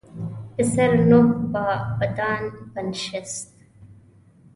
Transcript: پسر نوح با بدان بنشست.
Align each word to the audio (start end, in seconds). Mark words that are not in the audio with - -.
پسر 0.57 0.93
نوح 0.97 1.31
با 1.51 1.79
بدان 2.01 2.51
بنشست. 2.75 3.55